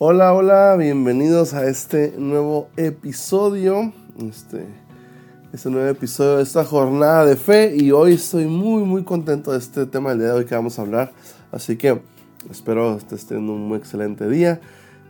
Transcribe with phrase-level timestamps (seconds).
[0.00, 4.64] Hola, hola, bienvenidos a este nuevo episodio, este,
[5.52, 9.58] este nuevo episodio de esta jornada de fe y hoy estoy muy muy contento de
[9.58, 11.10] este tema del día de hoy que vamos a hablar,
[11.50, 12.00] así que
[12.48, 14.60] espero estés teniendo un muy excelente día.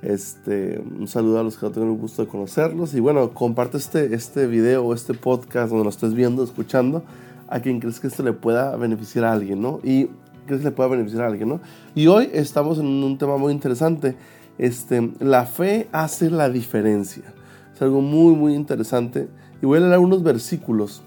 [0.00, 3.76] Este, un saludo a los que no tengo el gusto de conocerlos y bueno, comparte
[3.76, 7.02] este, este video o este podcast donde lo estés viendo, escuchando
[7.46, 9.80] a quien crees que esto le pueda beneficiar a alguien, ¿no?
[9.84, 10.06] Y
[10.46, 11.60] crees que le pueda beneficiar a alguien, ¿no?
[11.94, 14.16] Y hoy estamos en un tema muy interesante
[14.58, 17.34] este, la fe hace la diferencia.
[17.74, 19.28] Es algo muy, muy interesante.
[19.62, 21.02] Y voy a leer unos versículos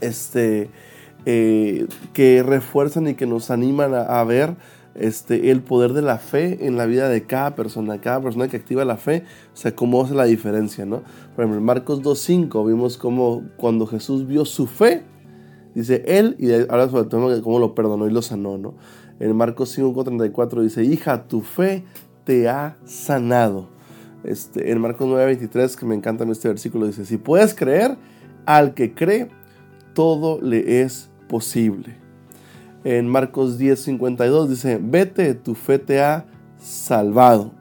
[0.00, 0.70] este,
[1.24, 4.54] eh, que refuerzan y que nos animan a, ver
[4.94, 8.00] este, el poder de la fe en la vida de cada persona.
[8.00, 11.02] Cada persona que activa la fe, o sea, cómo hace la diferencia, ¿no?
[11.34, 15.02] Por ejemplo, en Marcos 2.5 vimos cómo cuando Jesús vio su fe,
[15.74, 18.74] dice él, y ahora sobre todo cómo lo perdonó y lo sanó, ¿no?
[19.18, 21.84] En Marcos 5.34 dice, hija, tu fe
[22.26, 23.68] te ha sanado.
[24.24, 27.96] Este, en Marcos 9:23, que me encanta este versículo, dice, si puedes creer,
[28.44, 29.28] al que cree,
[29.94, 31.96] todo le es posible.
[32.84, 36.26] En Marcos 10:52 dice, vete, tu fe te ha
[36.58, 37.52] salvado.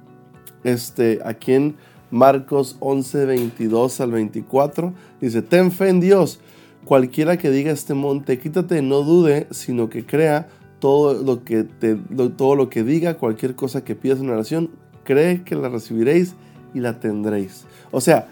[0.63, 1.75] Este, aquí en
[2.09, 6.39] Marcos 11:22 al 24 dice, ten fe en Dios.
[6.85, 10.47] Cualquiera que diga este monte, quítate, no dude, sino que crea,
[10.79, 11.95] todo lo que, te,
[12.37, 14.71] todo lo que diga, cualquier cosa que pidas en oración,
[15.03, 16.35] cree que la recibiréis
[16.73, 17.65] y la tendréis.
[17.91, 18.27] O sea,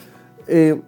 [0.47, 0.81] eh,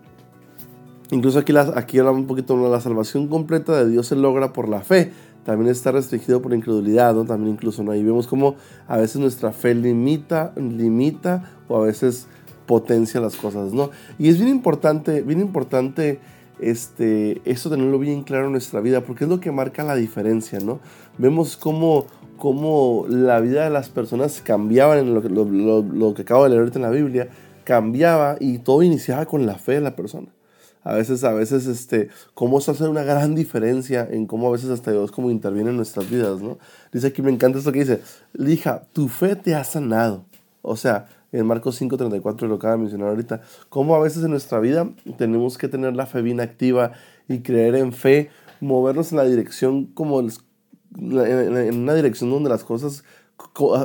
[1.11, 4.67] incluso aquí, aquí hablamos un poquito de la salvación completa de Dios se logra por
[4.67, 5.11] la fe.
[5.45, 7.23] También está restringido por incredulidad, ¿no?
[7.23, 7.93] También incluso, ¿no?
[7.93, 8.55] Y vemos cómo
[8.87, 12.27] a veces nuestra fe limita, limita o a veces
[12.65, 13.91] potencia las cosas, ¿no?
[14.17, 16.19] Y es bien importante, bien importante
[16.59, 20.59] este, eso tenerlo bien claro en nuestra vida, porque es lo que marca la diferencia,
[20.59, 20.79] ¿no?
[21.17, 22.05] Vemos cómo,
[22.37, 26.71] cómo la vida de las personas cambiaba en lo que, lo, que acabo de leer
[26.73, 27.29] en la Biblia,
[27.63, 30.27] cambiaba y todo iniciaba con la fe de la persona.
[30.83, 34.69] A veces, a veces, este, cómo eso hace una gran diferencia en cómo a veces
[34.69, 36.59] hasta Dios como interviene en nuestras vidas, ¿no?
[36.91, 38.01] Dice aquí, me encanta esto que dice,
[38.37, 40.25] hija, tu fe te ha sanado.
[40.61, 41.07] O sea,
[41.39, 45.57] en Marcos 5:34 lo acaba de mencionar ahorita, cómo a veces en nuestra vida tenemos
[45.57, 46.93] que tener la fe bien activa
[47.27, 48.29] y creer en fe,
[48.61, 50.31] movernos en la dirección como en
[50.97, 53.03] una dirección donde las cosas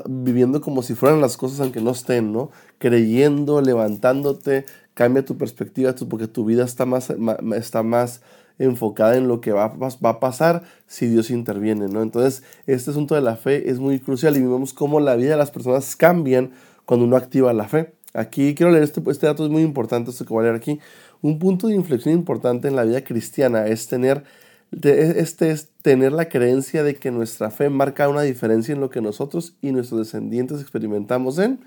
[0.08, 2.50] viviendo como si fueran las cosas aunque no estén, ¿no?
[2.78, 7.12] Creyendo, levantándote, cambia tu perspectiva porque tu vida está más,
[7.56, 8.22] está más
[8.58, 12.02] enfocada en lo que va, va, a pasar si Dios interviene, ¿no?
[12.02, 15.36] Entonces, este asunto de la fe es muy crucial y vemos cómo la vida de
[15.36, 16.52] las personas cambian
[16.84, 17.94] cuando uno activa la fe.
[18.12, 20.80] Aquí quiero leer este, este dato, es muy importante, esto que voy a leer aquí.
[21.22, 24.24] Un punto de inflexión importante en la vida cristiana es tener,
[24.72, 29.00] este es tener la creencia de que nuestra fe marca una diferencia en lo que
[29.00, 31.60] nosotros y nuestros descendientes experimentamos en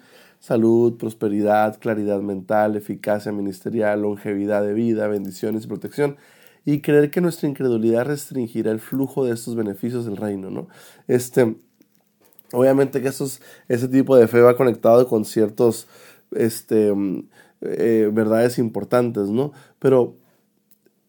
[0.43, 6.17] salud, prosperidad, claridad mental, eficacia ministerial, longevidad de vida, bendiciones y protección
[6.65, 10.67] y creer que nuestra incredulidad restringirá el flujo de estos beneficios del reino, ¿no?
[11.07, 11.55] Este,
[12.53, 15.87] Obviamente que esos, ese tipo de fe va conectado con ciertos
[16.31, 17.27] este, mm,
[17.61, 19.53] eh, verdades importantes, ¿no?
[19.79, 20.15] Pero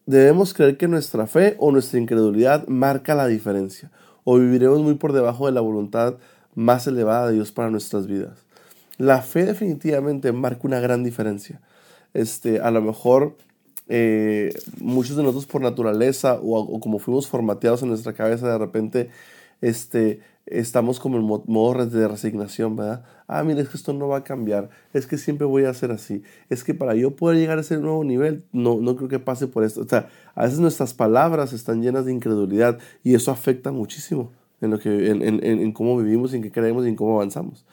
[0.07, 3.91] debemos creer que nuestra fe o nuestra incredulidad marca la diferencia
[4.23, 6.15] o viviremos muy por debajo de la voluntad
[6.55, 8.39] más elevada de Dios para nuestras vidas.
[8.97, 11.61] La fe definitivamente marca una gran diferencia.
[12.15, 13.35] Este, a lo mejor
[13.87, 18.57] eh, muchos de nosotros por naturaleza o, o, como fuimos formateados en nuestra cabeza de
[18.57, 19.09] repente
[19.61, 23.03] este, estamos como en modo de resignación, ¿verdad?
[23.27, 25.91] Ah, mira, es que esto no va a cambiar, es que siempre voy a hacer
[25.91, 29.19] así, es que para yo poder llegar a ese nuevo nivel, no, no creo que
[29.19, 29.81] pase por esto.
[29.81, 34.31] O sea, a veces nuestras palabras están llenas de incredulidad y eso afecta muchísimo
[34.61, 37.65] en, lo que, en, en cómo vivimos, en qué creemos y en cómo avanzamos.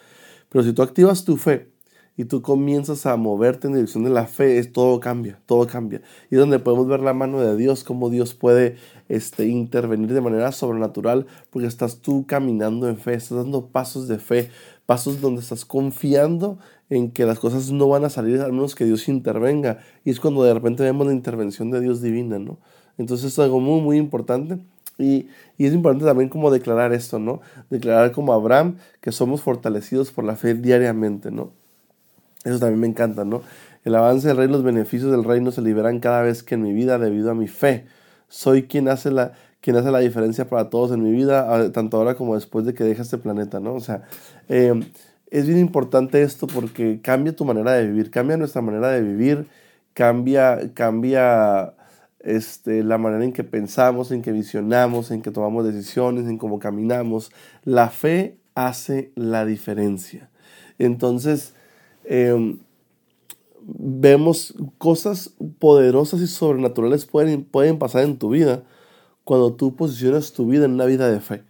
[0.48, 1.71] Pero si tú activas tu fe,
[2.16, 6.02] y tú comienzas a moverte en dirección de la fe, es, todo cambia, todo cambia.
[6.30, 8.76] Y es donde podemos ver la mano de Dios, cómo Dios puede
[9.08, 14.18] este, intervenir de manera sobrenatural, porque estás tú caminando en fe, estás dando pasos de
[14.18, 14.50] fe,
[14.84, 16.58] pasos donde estás confiando
[16.90, 19.78] en que las cosas no van a salir, al menos que Dios intervenga.
[20.04, 22.58] Y es cuando de repente vemos la intervención de Dios divina, ¿no?
[22.98, 24.58] Entonces es algo muy, muy importante.
[24.98, 27.40] Y, y, es importante también como declarar esto, ¿no?
[27.70, 31.61] Declarar como Abraham que somos fortalecidos por la fe diariamente, ¿no?
[32.44, 33.42] Eso también me encanta, ¿no?
[33.84, 36.72] El avance del reino, los beneficios del reino se liberan cada vez que en mi
[36.72, 37.86] vida, debido a mi fe,
[38.28, 42.14] soy quien hace la, quien hace la diferencia para todos en mi vida, tanto ahora
[42.14, 43.74] como después de que deje este planeta, ¿no?
[43.74, 44.02] O sea,
[44.48, 44.84] em,
[45.30, 49.46] es bien importante esto porque cambia tu manera de vivir, cambia nuestra manera de vivir,
[49.94, 51.74] cambia, cambia
[52.20, 56.58] este, la manera en que pensamos, en que visionamos, en que tomamos decisiones, en cómo
[56.58, 57.32] caminamos.
[57.64, 60.30] La fe hace la diferencia.
[60.78, 61.54] Entonces,
[62.04, 62.58] em,
[63.64, 68.64] vemos cosas poderosas y sobrenaturales pueden, pueden pasar en tu vida
[69.24, 71.44] cuando tú posicionas tu vida en una vida de fe.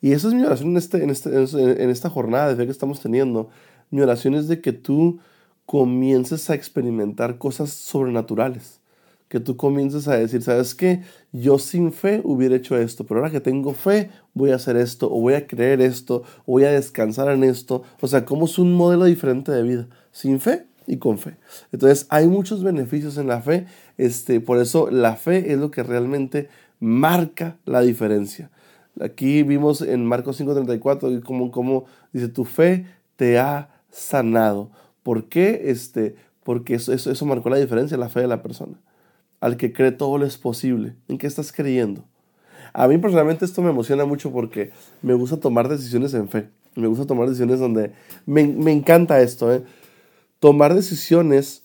[0.00, 2.72] Y esa es mi oración en, este, en, este, en esta jornada de fe que
[2.72, 3.48] estamos teniendo.
[3.90, 5.20] Mi oración es de que tú
[5.64, 8.80] comiences a experimentar cosas sobrenaturales.
[9.28, 11.02] Que tú comiences a decir, ¿sabes qué?
[11.32, 15.12] Yo sin fe hubiera hecho esto, pero ahora que tengo fe voy a hacer esto,
[15.12, 17.82] o voy a creer esto, o voy a descansar en esto.
[18.00, 19.88] O sea, como es un modelo diferente de vida.
[20.12, 21.36] Sin fe y con fe.
[21.72, 23.66] Entonces hay muchos beneficios en la fe,
[23.98, 28.50] este, por eso la fe es lo que realmente marca la diferencia.
[29.00, 32.86] Aquí vimos en Marcos 5:34 como, como dice, tu fe
[33.16, 34.70] te ha sanado.
[35.02, 35.62] ¿Por qué?
[35.66, 38.78] Este, porque eso, eso marcó la diferencia, la fe de la persona.
[39.40, 40.96] Al que cree todo lo es posible.
[41.08, 42.04] ¿En qué estás creyendo?
[42.72, 44.70] A mí personalmente esto me emociona mucho porque
[45.02, 46.48] me gusta tomar decisiones en fe.
[46.74, 47.92] Me gusta tomar decisiones donde
[48.26, 49.52] me, me encanta esto.
[49.52, 49.62] ¿eh?
[50.40, 51.64] tomar decisiones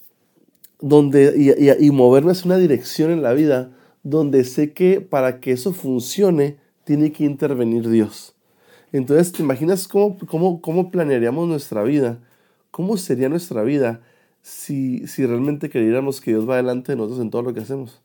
[0.79, 1.35] donde,
[1.79, 3.71] y, moverme hacia una dirección en la vida
[4.03, 8.33] donde sé que para que eso funcione tiene que intervenir Dios.
[8.91, 12.19] Entonces, ¿te imaginas cómo, cómo, cómo planearíamos nuestra vida?
[12.71, 14.01] ¿Cómo sería nuestra vida
[14.41, 18.01] si, si realmente creyéramos que Dios va delante de nosotros en todo lo que hacemos?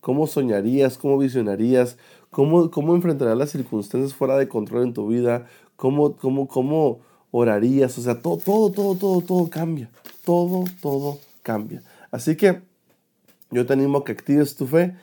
[0.00, 0.98] ¿Cómo soñarías?
[0.98, 1.96] ¿Cómo visionarías?
[2.30, 5.46] ¿Cómo, cómo enfrentarías las circunstancias fuera de control en tu vida?
[5.76, 7.00] ¿Cómo, cómo, cómo
[7.30, 7.96] orarías?
[7.98, 9.90] O sea, todo, todo, todo, todo, todo cambia
[10.24, 11.82] todo, todo cambia.
[12.10, 12.62] Así que
[13.50, 14.94] yo te animo a que actives tu fe,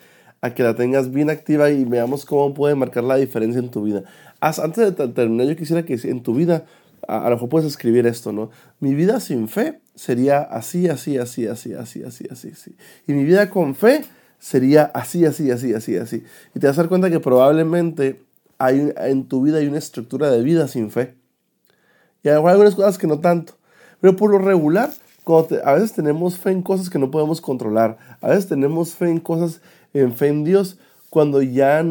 [0.42, 3.84] a que la tengas bien activa y veamos cómo puede marcar la diferencia en tu
[3.84, 4.04] vida.
[4.39, 6.66] antes de terminar, yo quisiera que en tu vida,
[7.07, 8.50] a, lo mejor puedes escribir esto, ¿no?
[8.80, 12.75] Mi vida sin fe sería así, así, así, así, así, así, así, así.
[13.07, 14.03] Y mi vida con fe
[14.39, 16.24] sería así, así, así, así, así.
[16.56, 18.21] Y te vas a dar cuenta que probablemente
[18.57, 21.15] hay, en tu vida hay una estructura de vida sin fe.
[22.24, 23.53] Y hay algunas cosas que no tanto.
[24.00, 24.89] Pero por lo regular,
[25.63, 29.19] a veces tenemos fe en cosas que no podemos controlar, a veces tenemos fe en
[29.19, 29.62] cosas,
[29.94, 30.77] en fe en Dios,
[31.09, 31.83] cuando ya,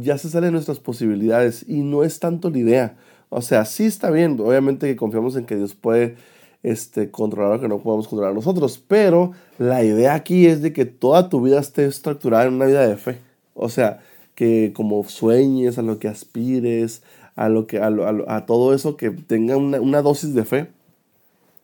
[0.00, 2.96] ya se salen nuestras posibilidades y no es tanto la idea.
[3.30, 6.16] O sea, sí está bien, obviamente que confiamos en que Dios puede
[6.62, 10.86] este, controlar lo que no podemos controlar nosotros, pero la idea aquí es de que
[10.86, 13.18] toda tu vida esté estructurada en una vida de fe.
[13.54, 14.00] O sea,
[14.34, 17.02] que como sueñes, a lo que aspires,
[17.34, 17.90] a, lo que, a,
[18.28, 20.68] a, todo eso, que tenga una, una dosis de fe.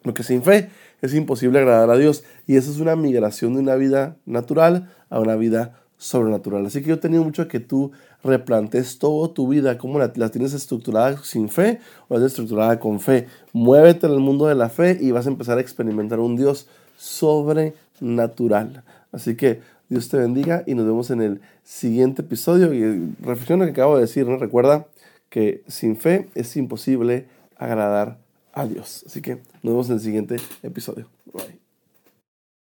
[0.03, 0.71] Porque sin fe
[1.01, 2.25] es imposible agradar a Dios.
[2.47, 6.67] Y esa es una migración de una vida natural a una vida sobrenatural.
[6.67, 7.93] Así que yo he tenido mucho que tú
[8.23, 13.01] replantes toda tu vida, cómo la, tienes estructurada sin fe o la tienes estructurada con
[13.01, 13.27] fe.
[13.55, 16.69] Muévete en el mundo de la fe y vas a empezar a experimentar un Dios
[16.99, 18.85] sobrenatural.
[19.13, 22.75] Así que Dios te bendiga y nos vemos en el siguiente episodio.
[22.75, 24.37] Y reflexión lo que acabo de decir, ¿no?
[24.37, 24.87] Recuerda
[25.31, 28.19] que sin fe es imposible agradar
[28.53, 29.05] a Dios.
[29.07, 31.09] Así que nos vemos en el siguiente episodio.
[31.33, 31.64] Bye.